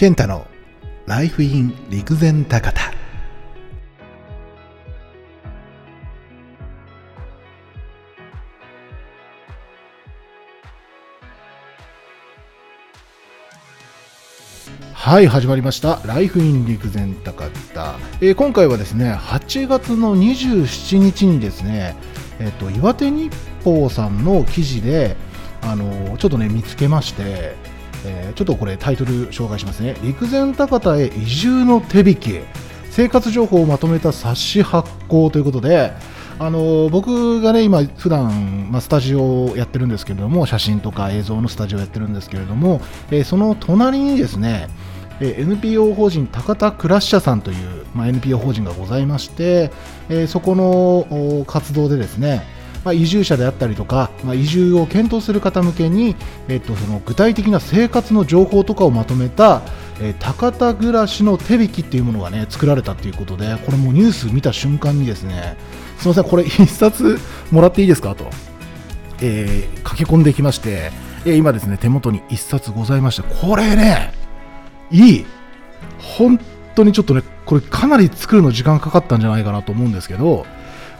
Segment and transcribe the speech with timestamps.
[0.00, 0.46] 健太の
[1.04, 2.80] ライフイン陸前高田。
[14.94, 16.00] はい始まりました。
[16.06, 21.94] ライフイン陸前高田、えー今回はですね8月の27日にですね
[22.38, 23.30] えっ、と岩手日
[23.62, 25.14] 報さんの記事で
[25.60, 27.54] あのーちょっとね見つけまして
[28.04, 29.96] えーちょっとこれタイトル紹介しますね。
[30.02, 32.40] 陸前高田へ移住の手引き
[32.90, 35.92] 生活情報をまとめた冊子発行ということで
[36.38, 44.68] あの僕がね今普段まあスタジオをやってるんですけれども写真とか映像のスタジオをやってるんですけれども、えーその隣にですね
[45.20, 49.70] えー NPO 法人高田クラッシャーさんという、まあ、NPO 法人がございまして、
[50.08, 52.42] えーそこの活動でですね、
[52.84, 56.16] まあ、移住者であったりとか、まあ、移住を検討する方向けに、
[56.48, 59.62] えっとその具体的な生活の情報とかをまとめた、
[60.00, 65.56] えー高田暮らしの手引きっていうものがね作られたということでこれもニュース見た瞬間にですね
[65.98, 67.18] すみませんこれ一冊
[67.50, 68.14] もらっていいですか？
[68.14, 68.30] と、
[69.20, 70.90] えー駆け込んできまして、
[71.26, 74.14] えー今ですね手元に一冊ございましてこれね
[74.90, 75.26] いい！
[75.98, 76.40] 本
[76.74, 80.46] 当にちょっとねこれかなり作るの時間かかったんじゃないかなと思うんですけど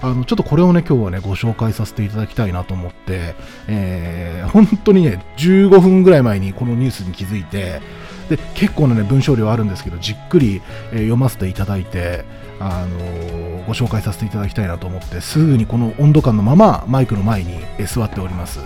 [0.03, 3.35] あのちょっとこれをね今日はねご紹介させていただきたいなと思って、
[3.69, 7.81] えー本当にね15分ぐらい前にこのニュースに気づいて
[8.29, 12.25] で結構なね文章量あるんですけどじっくり、えー読ませていただいて
[12.59, 18.61] あのーご紹介させていただきたいなと思ってすぐにこの温度感のままマイクの前にえー座っております。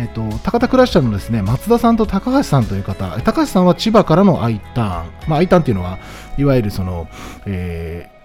[0.00, 5.98] えっと、高田クラッシャーのですね松田さんと高橋さんという方、高橋さんは千葉からの I ターン、まあ、I ターンっていうのは、
[6.38, 7.08] いわゆるその、
[7.46, 8.17] えー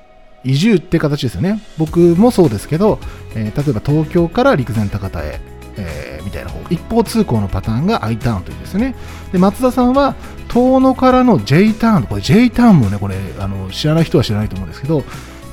[0.43, 1.61] 移住って形ですよね。
[1.77, 2.99] 僕もそうですけど、
[3.35, 5.39] えー例えば東京から陸前高田へ、
[5.77, 8.95] えーみたいな方、一方通行のパターンが I ターンというですね。
[9.31, 10.15] で、松田さんは
[10.49, 15.03] 遠野からの J ターン、これ J ターンもね、これ、あの知らない人は知らないと思うんですけど、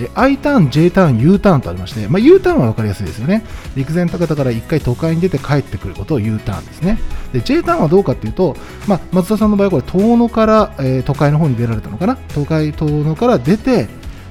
[0.01, 3.45] え I ターン、J ターン、U ターンとありまして、まあ、U ターンは分かりやすいですよね。
[3.77, 6.99] 陸前高田から1回都会に出て帰ってくることを U ターンですね。
[7.33, 12.17] で J ターンはどうかっていうと、まあ、松田さんの場合はこれ遠野から、えー都会の方に出られたのかな？
[12.35, 13.89] 都会遠野から出て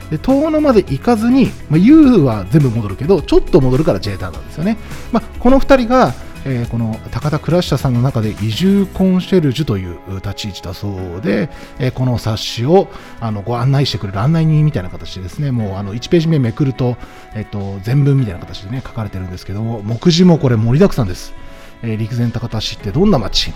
[0.09, 4.78] で遠野まで行かずに、まあ、U は全部戻るけどちょっと戻るから J ターンなんですよね、
[5.12, 6.14] まあ、この2人が、
[6.46, 11.50] えーこの高田クラッシャーさんの中で移住コンシェルジュという立ち位置だそうで、
[11.80, 12.88] えーこの冊子を
[13.20, 16.97] あのご案内してくれる案内人みたいな形でですねもうあの1ページ目めくると、
[17.36, 21.34] えっと全文みたいな形でね書かれてるんですけども目次もこれ盛りだくさんです、
[21.84, 23.52] えー陸前高田市ってどんな町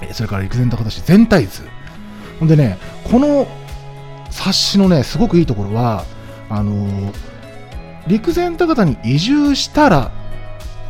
[0.00, 1.62] えそれから陸前高田市全体図。
[2.40, 3.48] ほんでねこの
[4.38, 6.04] 冊子のねすごくいいところは
[6.48, 7.12] あのー
[8.06, 10.10] 陸前高田に移住したら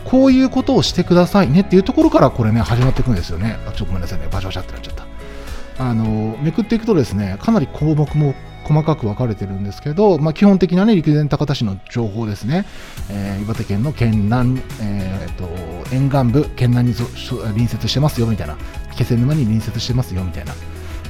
[0.04, 3.58] こういうことをしてくださいねっていうところからこれね始まっていくんですよね。
[3.66, 4.28] あちょっとごめんなさいね。
[4.31, 5.84] バシャバシャってなっちゃった。
[5.84, 12.66] あのーめくっていくとですねかなり項目も細かく分かれてるんですけど、まあ、基本的なね陸前高田市の情報ですね、
[13.10, 15.48] えー岩手県の県南、えーと
[15.92, 18.56] 沿岸部県南に隣接してますよみたいな。
[18.94, 20.53] 気仙沼に隣接してますよみたいな、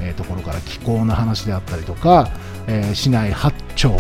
[0.01, 2.31] えーところから気候の話であったりとか、
[2.67, 3.97] えー市内8町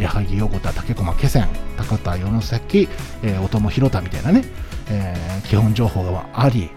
[0.00, 2.88] 矢作横田竹駒気仙高田与野崎、
[3.22, 4.44] えー、音も広田みたいなね、
[4.90, 6.70] えー基本情報があり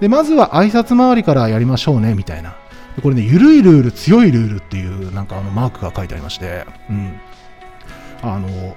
[0.00, 2.56] でまずは挨拶回りからやりましょうねみたいな。
[3.02, 7.18] これね緩いルール強いルールっていうなんかあのマークが書いてありまして、うん、
[8.20, 8.76] あの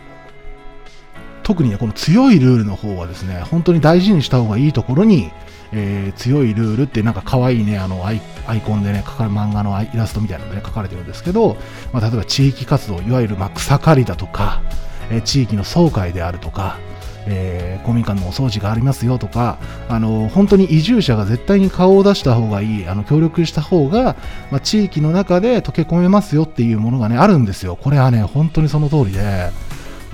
[1.45, 5.31] 特にねこの強いルールの方はですね本当に大事にした方がいいところに、
[5.72, 8.19] えー強いルールってなんか可愛いねあのアイ
[8.66, 11.55] コンでね描かれ漫画のイラストみたいなので、ね、書かれてるんですけど、
[11.94, 14.63] まあ、例えば地域活動いわゆるま草刈りだとか、
[15.11, 16.79] えー地域の総会であるとか
[17.28, 24.16] えー公民館のお掃除がありますよとか、あの本当に移住者が絶対に顔を出した方がいい、あの協力した方が、
[24.50, 27.75] まあ、地域の中で溶け込めますよっていうものがねあるんですよ。
[27.75, 29.51] これはね本当にその通りで、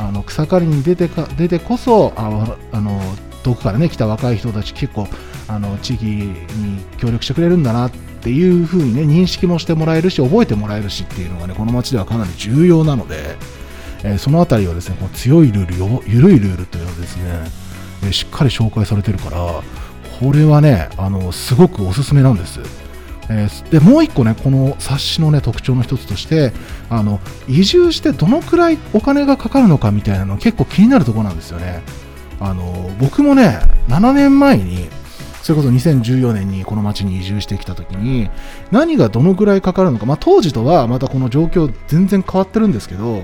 [0.01, 2.99] あの草刈りに出てか出てこそああの
[3.43, 5.07] 遠くからね来た若い人たち結構
[5.47, 6.35] あの地域に
[6.97, 13.35] 協力してくれるんだなっていう風にね認識もしてもらえるし覚えてもらえるしっていうのがねこの町ではかなり重要なので。
[14.03, 17.23] えーそのあたりはですねこの強いルールよ緩いルールというのをですね、
[18.03, 19.61] えーしっかり紹介されてるから
[20.19, 22.80] これはねあのすごくおすすめなんです。
[23.31, 26.51] えーでもう一個ねこの冊子のね特徴の一つとして
[26.89, 31.81] あの移住してどのくらいお金がかかるのかみたいなの結構気になるところなんですよね。
[32.39, 34.89] あの僕もね7年前に
[35.43, 38.29] それこそ2014年にこの町に移住してきた時に
[38.71, 43.23] 何がどのくらいかかるのか、まあ、当時とはまたこの状況全然変わってるんですけど、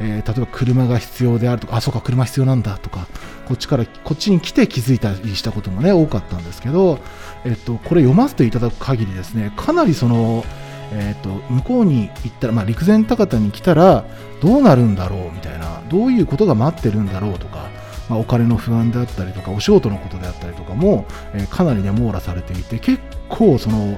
[0.00, 3.06] えー例えば車が必要であるとかあそうか車必要なんだとか
[3.46, 6.98] こっちからこっちに来て気づいたりしたこともね多かったんですけど、
[7.44, 10.44] えっと、これ読ませていただく限りですねかなりその、
[10.92, 14.04] えーと、向こうに行ったら、まあ、陸前高田に来たら
[14.42, 17.68] どうなるんだろうみたいなどういうことが待ってるんだろうとか、
[18.10, 23.96] まあ、お金の不安であったりとかお仕事のことであったりとかも、えー、かなりね網羅されていて結構その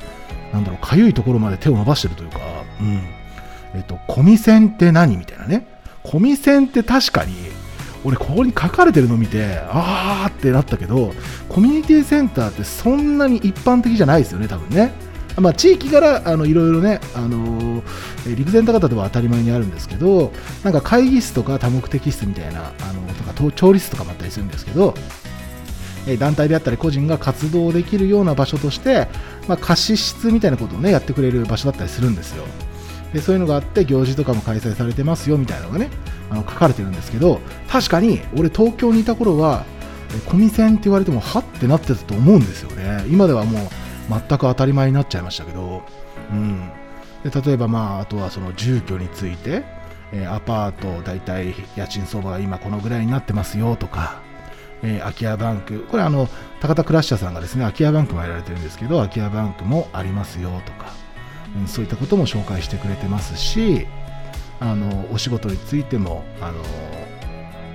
[0.53, 2.39] なんだろうかゆいところまで手を伸ばしてるというか、
[2.81, 3.03] うん。
[3.75, 5.67] えーと、コミセンって何みたいなね。
[6.11, 7.35] コミセンって確かに
[8.05, 11.13] 俺ここに書かれてるの見てあーってなったけど
[11.49, 14.93] コミュニティセンターってそんなに一般的じゃないですよね多分ね。
[15.41, 20.33] まあ、地域からあのいろいろね、あのー、陸前高田では当たり前にあるんですけど、
[20.65, 24.95] なんか会議室とか多目的室みたいな、あのとか調理室とかもあったりするんですけど、
[26.19, 29.07] 団体であったり個人が活動できるような場所として、
[29.47, 32.45] まあ、貸し室みたいなことをねやってくれる場所だったりするんですよ。
[33.13, 35.91] でそういうのがあって行事とかも開催されてますよみたいなのがね
[36.31, 39.65] あの書かれてるんですけど確かに俺東京にいた頃は
[40.27, 43.05] コミセンって言われてもはってなってたと思うんですよね。
[43.09, 43.69] 今ではもう
[44.09, 45.83] 全く当たり前になっちゃいましたけど、
[46.31, 46.71] うん、
[47.23, 49.65] で例えば、まあ、あとはその住居について、
[50.13, 54.23] え、アパート大体家賃相場が今このぐらいになってますよとか、
[54.83, 55.81] えー、空き家バンク。
[55.91, 56.29] これあの
[56.61, 60.95] 高田クラッシャーさんがですね空き家バンクもやられてるんですけど空き家バンクもありますよとか、
[61.57, 63.87] うん、そういったことも紹介してくれてますし
[64.61, 66.63] あのお仕事についてもあの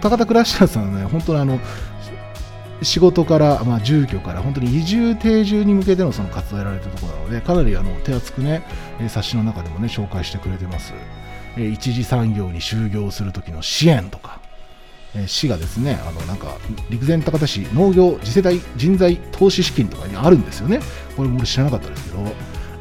[0.02, 1.60] 高田クラッシャーさんはね本当にあの
[2.82, 8.64] 仕事から、まあ、住居から本当に移住定住に向けてのその活動をやられてるところなのでかなりあの手厚くね
[9.08, 10.94] 冊子の中でもね紹介してくれてます。
[11.56, 14.40] 一次産業に就業する時の支援とか
[15.28, 16.58] 市がですねあのなんか
[16.90, 20.80] 陸前高田市農業次世代人材投資資金とかにあるんですよね。
[21.16, 22.24] これも俺知らなかったですけど。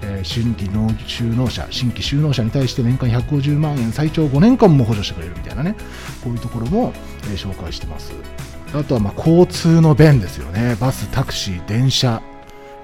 [0.02, 5.74] え新規農就農者、新規就農者に対して年間150万円、最長5年間も補助してくれるみたいなね、
[6.22, 6.92] こういうところも、
[7.30, 8.12] え紹介してます。
[8.74, 10.76] あとはま交通の便ですよね。
[10.80, 12.22] バス、タクシー、電車、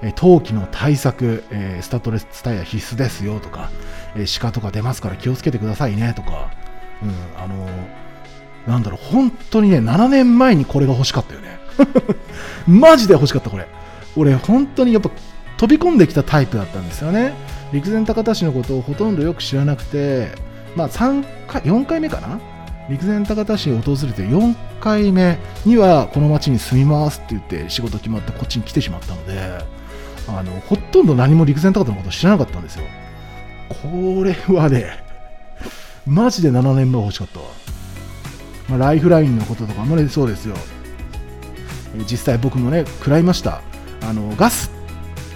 [0.01, 3.69] え冬季の対策、え、スタッドレスタイヤ必須ですよとか、
[4.15, 6.51] え、鹿とか出ますから気をつけてくださいねとか、
[7.01, 7.67] うん、あの、
[8.67, 11.59] なんだろう、本当にね、7年前にこれが欲しかったよね。
[12.67, 13.67] マジで欲しかった、これ。
[14.15, 15.09] 俺、本当にやっぱ
[15.59, 17.33] 飛び込んできたタイプだったんですよね。
[17.73, 20.31] 陸前高田市のことをほとんどよく知らなくて、
[20.75, 22.39] まあ、3回、4回目かな？
[22.89, 29.59] 陸前高田市を訪れて4回目にはこの町に住みますって言って仕事決まってこっちに来てしまったので
[30.29, 32.85] あのほとんど何も陸前高田のこと知らなかったんですよ。
[33.69, 35.03] これはね
[36.07, 37.45] マジで7年前欲しかったわ、
[38.69, 40.55] まあ、ライフラインのこととかもねそうですよ。
[42.09, 43.61] 実際僕もね食らいました。
[44.01, 44.71] あのガス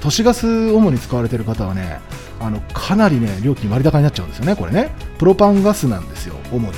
[0.03, 2.01] 都市ガス主に使われている方はね
[2.41, 4.93] あのかなりね料金割高になっちゃうんですよねこれね。
[5.17, 6.73] プロパンガスなんですよ主に。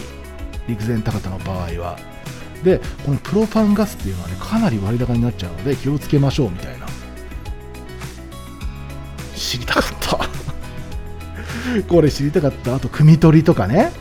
[0.68, 1.98] 陸前高田の場合は。
[2.64, 6.86] でこのプロパンガスっていうのはねかなり割高になっちゃうので気をつけましょうみたいな。
[9.36, 10.20] 知りたかった。
[11.90, 12.76] これ知りたかった。
[12.76, 13.92] あと汲み取りとかね。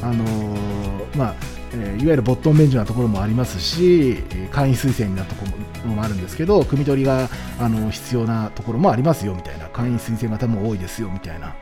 [0.00, 1.34] あのー、まあ
[1.78, 7.28] えー、いわゆるボットン便所なところもありますし、簡易推薦になったところもあるんですけど、汲み取りが
[7.58, 11.54] あの必要なところもありますよみたいな、簡易推薦型も多いですよみたいな、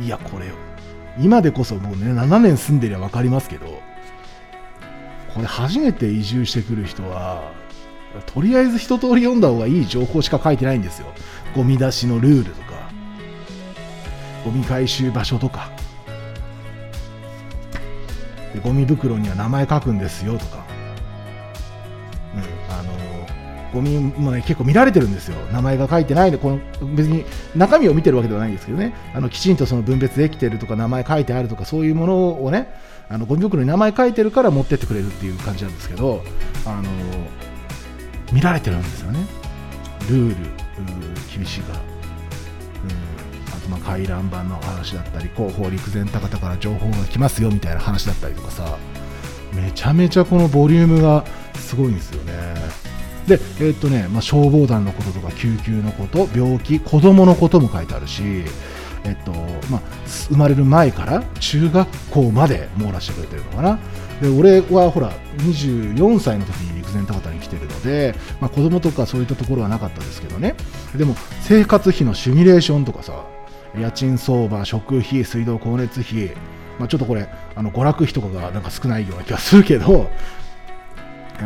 [0.00, 0.46] いや、これ、
[1.20, 3.66] 今でこそもうね、7年住んでりゃ分かりますけど、
[5.34, 7.50] これ初めて移住してくる人は、
[8.26, 11.08] とりあえず一通り読んだ方がいい情報しか書いてないんですよ。
[11.54, 12.90] ゴミ出しのルールとか、
[14.44, 15.70] ゴミ回収場所とか、
[18.58, 20.64] でゴミ袋には名前書くんですよとか、
[22.34, 22.92] うん、あの
[23.72, 26.60] ゴミもね結構見られてるんですよ、名前が書いてないで、この
[26.94, 27.24] 別に
[27.54, 32.74] 中身を見てるわけではないんですけどね、あのきちんとその分別できてるとか、名前書いてあるとか、そういうものをね、
[33.08, 36.22] あのゴミ袋に名前書いてるから持ってってくれるっていう感じなんですけど、
[36.64, 36.88] あの
[38.32, 39.20] 見られてるんですよね、
[40.08, 40.36] ルール、
[41.34, 41.78] 厳しいから。
[41.78, 41.82] あ
[43.68, 48.78] ま回覧板の話だったり広報陸前高田から情報が来ますよみたいな話だったりとかさ
[49.54, 52.32] めちゃめちゃこのボリュームがすごいんですよね
[53.28, 58.22] で、えー、っとね、まあ、消防団のこととか救急のこと、病気、子供のことも書いてあるし、
[59.04, 59.32] えっと
[59.70, 63.78] まあ、生まれる前から中学校まで網羅してくれてるのかな。
[64.20, 70.56] で俺はほら24歳の時に陸前高田に来てるので、まあ、子供とかそういったところはなかったですけどね
[70.96, 73.24] でも生活費のシミュレーションとかさ
[73.76, 76.32] 家賃相場食費水道光熱費、
[76.78, 80.10] まあ、ちょっとこれあの娯楽費とかがなんか少ないような気がするけど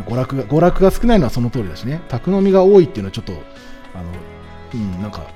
[0.01, 2.01] 娯楽が娯楽が少ないのはその通りだしね。
[2.07, 3.33] 宅飲みが多いっていうのはちょっと
[3.93, 4.09] あの、
[4.73, 5.27] うん、なんか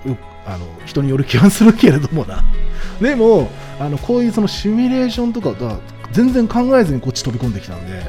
[0.45, 2.43] あの人による気がするけれどもな。
[2.99, 5.77] でもあのこういうそのシミュレーションとかが
[6.11, 8.01] 全然考えずにこっち飛び込んできたんで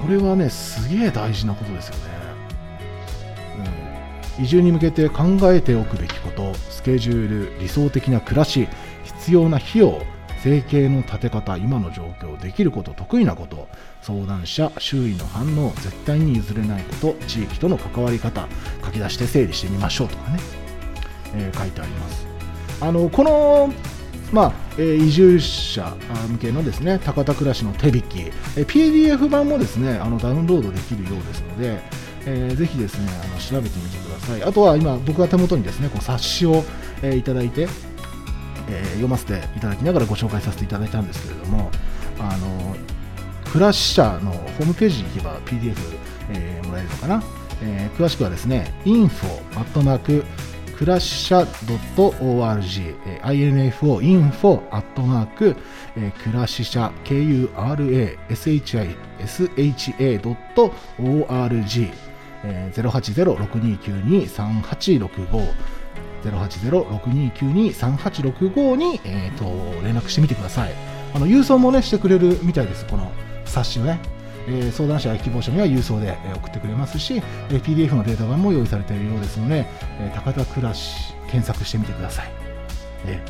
[0.00, 2.00] これはねすげえ大事なことですよね、
[4.40, 8.68] 移住に向けて考えておくべきことスケジュール理想的な暮らし
[9.04, 10.00] 必要な費用
[10.42, 13.68] 生計の立て方今の状況できること得意なこと
[14.00, 18.48] 相談者周囲の反応絶対に譲れないこと地域との関わり方
[18.82, 20.40] 書き出して整理してみましょうとかね、
[21.34, 22.26] えー、書いてあります。
[22.80, 23.70] あのこの
[24.32, 25.96] まあえー、移住者
[26.28, 28.20] 向けのですね高田暮らしの手引き、
[28.56, 31.80] えー、PDF 版もですねあのダウンロードできるようですので、
[32.26, 34.42] えー、ぜひですねあの調べてみてください。
[34.42, 36.64] あとは今僕が手元にですねこう冊子を、
[37.02, 37.62] えー、いただいて、
[38.68, 41.70] えー、読ませていただきながらご紹介させていただいたんですけれども
[42.18, 42.76] あの
[43.50, 45.74] 暮らし者のホームページに行けば PDF、
[46.30, 47.22] えー、もらえるのかな、
[47.62, 49.26] えー、詳しくはですね info
[49.58, 50.24] アットマーク
[50.80, 51.46] クラッシャ
[51.98, 55.54] .org、info、info、アットマーク、
[56.24, 56.90] クラシシャ、
[62.42, 63.38] kurashisa.org、
[66.22, 69.44] 080-6292-3865 080-6292-3865に、えーと、
[69.82, 70.72] 連絡してみてください。
[71.12, 73.10] あの郵送もねしてくれるみたいです、この
[73.44, 74.00] 冊子をね。
[74.48, 79.66] え相談者や希望者には郵送で送ってくれますし、え PDF のデータ版も用意されているようですので、
[79.98, 82.26] え高田暮らし検索してみてください。
[83.06, 83.22] ね、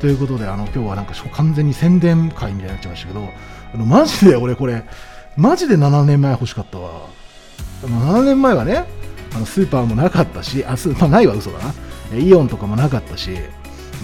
[0.00, 3.28] ということで、あの今日はなんか完全に宣伝会みたいになっちゃいましたけど、
[3.74, 4.84] あのマジで俺これ、
[5.36, 7.08] マジで7年前欲しかったわ。
[7.86, 8.84] 7年前はね、
[9.34, 11.74] あのスーパーもなかったし、あスーパーないは嘘だな。
[12.18, 13.30] イオンとかもなかったし、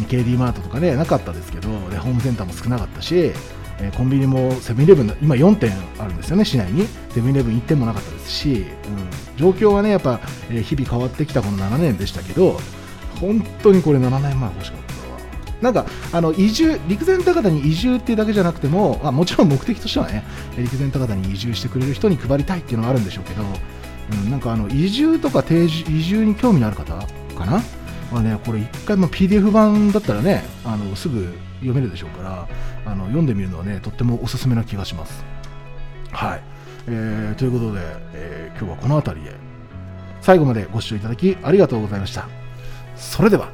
[0.08, 3.32] KD マートとかね、なかったですけど、でホームセンターも少なかったし、
[3.82, 6.86] えコンビニもセブンイレブン今4店あるんですよね市内に。
[7.14, 8.66] セブンイレブン1店もなかったですし、うん、
[9.36, 10.20] 状況はねやっぱ、
[10.50, 12.58] え日々変わってきたこの7年でしたけど
[13.20, 14.89] 本当にこれ7年前欲しかった。
[15.60, 20.24] なんかあの移住陸前高田に移住っていうだけじゃなくても、あ、もちろん目的としてはね
[20.56, 23.42] 陸前高田に移住してくれる人に配りたいっていうのがあるんでしょうけど、
[24.24, 26.94] うん、なんかあの移住とか定住移住に興味のある方
[27.34, 27.60] かな？
[28.10, 32.48] まあね、これ1回も PDF 版だったらねあのすぐ読めるでしょうから
[32.84, 35.24] あの読んでみるのはねとってもおすすめな気がします。
[36.10, 36.42] はい、
[36.88, 37.80] えー、ということで、
[38.14, 39.34] えー、今日はこの辺りで
[40.20, 42.26] 最後までご視聴いただきありがとうございました。
[42.96, 43.52] それでは